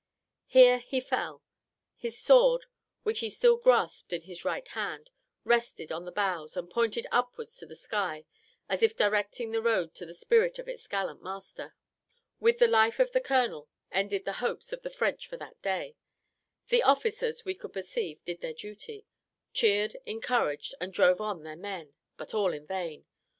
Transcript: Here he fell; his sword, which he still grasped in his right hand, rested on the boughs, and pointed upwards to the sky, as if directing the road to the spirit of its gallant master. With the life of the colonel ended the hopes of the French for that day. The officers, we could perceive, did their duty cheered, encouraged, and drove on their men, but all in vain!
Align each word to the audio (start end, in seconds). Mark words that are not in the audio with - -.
Here 0.47 0.79
he 0.79 0.99
fell; 0.99 1.43
his 1.95 2.17
sword, 2.17 2.65
which 3.03 3.19
he 3.19 3.29
still 3.29 3.57
grasped 3.57 4.11
in 4.11 4.23
his 4.23 4.43
right 4.43 4.67
hand, 4.69 5.11
rested 5.43 5.91
on 5.91 6.05
the 6.05 6.11
boughs, 6.11 6.57
and 6.57 6.71
pointed 6.71 7.05
upwards 7.11 7.55
to 7.57 7.67
the 7.67 7.75
sky, 7.75 8.25
as 8.67 8.81
if 8.81 8.95
directing 8.97 9.51
the 9.51 9.61
road 9.61 9.93
to 9.93 10.07
the 10.07 10.15
spirit 10.15 10.57
of 10.57 10.67
its 10.67 10.87
gallant 10.87 11.21
master. 11.21 11.75
With 12.39 12.57
the 12.57 12.67
life 12.67 12.99
of 12.99 13.11
the 13.11 13.21
colonel 13.21 13.69
ended 13.91 14.25
the 14.25 14.33
hopes 14.41 14.73
of 14.73 14.81
the 14.81 14.89
French 14.89 15.27
for 15.27 15.37
that 15.37 15.61
day. 15.61 15.95
The 16.69 16.81
officers, 16.81 17.45
we 17.45 17.53
could 17.53 17.73
perceive, 17.73 18.25
did 18.25 18.41
their 18.41 18.55
duty 18.55 19.05
cheered, 19.53 19.97
encouraged, 20.07 20.73
and 20.81 20.91
drove 20.91 21.21
on 21.21 21.43
their 21.43 21.55
men, 21.55 21.93
but 22.17 22.33
all 22.33 22.53
in 22.53 22.65
vain! 22.65 23.05